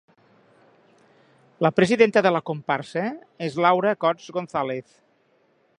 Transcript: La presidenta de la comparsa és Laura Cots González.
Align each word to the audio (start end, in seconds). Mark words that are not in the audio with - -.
La 1.65 1.71
presidenta 1.81 2.23
de 2.27 2.31
la 2.37 2.41
comparsa 2.49 3.05
és 3.49 3.61
Laura 3.67 3.95
Cots 4.07 4.33
González. 4.39 4.99